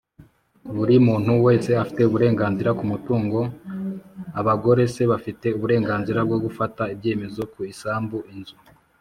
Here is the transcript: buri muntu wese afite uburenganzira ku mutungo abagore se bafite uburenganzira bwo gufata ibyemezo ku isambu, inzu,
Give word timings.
buri 0.75 0.95
muntu 1.07 1.31
wese 1.45 1.69
afite 1.83 2.01
uburenganzira 2.05 2.69
ku 2.77 2.83
mutungo 2.91 3.39
abagore 4.39 4.81
se 4.93 5.03
bafite 5.11 5.47
uburenganzira 5.57 6.19
bwo 6.27 6.37
gufata 6.45 6.83
ibyemezo 6.93 7.41
ku 7.53 7.59
isambu, 7.73 8.17
inzu, 8.33 8.57